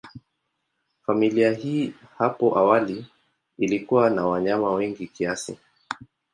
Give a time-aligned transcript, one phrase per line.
[1.05, 3.05] Familia hii hapo awali
[3.57, 5.57] ilikuwa na wanyama wengi kiasi.